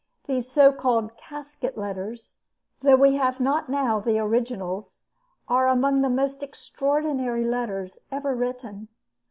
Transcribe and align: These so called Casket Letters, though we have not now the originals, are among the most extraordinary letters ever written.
These 0.25 0.49
so 0.51 0.71
called 0.71 1.15
Casket 1.15 1.77
Letters, 1.77 2.41
though 2.79 2.95
we 2.95 3.17
have 3.17 3.39
not 3.39 3.69
now 3.69 3.99
the 3.99 4.17
originals, 4.17 5.05
are 5.47 5.67
among 5.67 6.01
the 6.01 6.09
most 6.09 6.41
extraordinary 6.41 7.45
letters 7.45 7.99
ever 8.11 8.33
written. 8.35 8.87